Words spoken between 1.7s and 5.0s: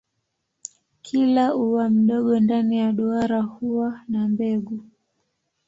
mdogo ndani ya duara huwa na mbegu.